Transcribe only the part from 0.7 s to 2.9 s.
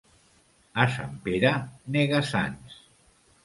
A Sant Pere, nega-sants.